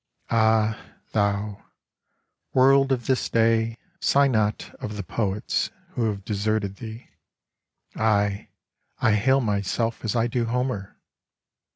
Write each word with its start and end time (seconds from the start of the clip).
Ah 0.31 0.81
thou, 1.11 1.63
world 2.55 2.91
of 2.91 3.05
this 3.05 3.29
day, 3.29 3.77
sigh 3.99 4.27
not 4.27 4.73
of 4.79 4.97
the 4.97 5.03
poets 5.03 5.69
who 5.91 6.05
have 6.05 6.25
deserted 6.25 6.77
thee— 6.77 7.11
aye, 7.95 8.47
I 8.97 9.11
hail 9.13 9.41
myself 9.41 10.03
as 10.03 10.15
I 10.15 10.25
do 10.25 10.45
Homer 10.45 10.97